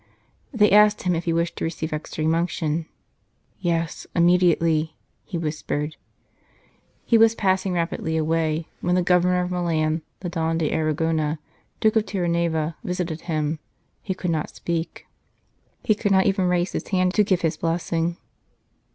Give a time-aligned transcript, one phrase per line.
[0.51, 2.87] They asked him if he wished to receive Extreme Unction."
[3.69, 5.95] Yes, immediately," he whispered.
[7.05, 11.37] He was passing rapidly away; when the Governor of Milan, the Don d Arragona,
[11.81, 13.59] Duke of Tierranueva, visited him,
[14.01, 15.05] he could not speak;
[15.83, 18.17] he could not even raise his hand to give his blessing.